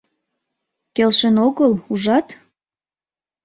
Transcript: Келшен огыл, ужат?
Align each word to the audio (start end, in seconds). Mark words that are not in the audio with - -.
Келшен 0.95 1.35
огыл, 1.47 1.73
ужат? 1.91 2.27